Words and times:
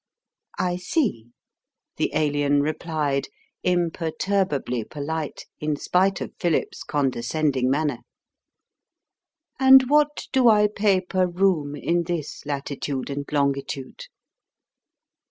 "I 0.57 0.77
see," 0.77 1.27
the 1.97 2.09
Alien 2.15 2.61
replied, 2.63 3.27
imperturbably 3.61 4.83
polite, 4.83 5.45
in 5.59 5.75
spite 5.75 6.21
of 6.21 6.33
Philip's 6.39 6.81
condescending 6.83 7.69
manner. 7.69 7.99
"And 9.59 9.91
what 9.91 10.25
do 10.31 10.49
I 10.49 10.69
pay 10.75 11.01
per 11.01 11.27
room 11.27 11.75
in 11.75 12.05
this 12.05 12.43
latitude 12.47 13.11
and 13.11 13.31
longitude?" 13.31 14.05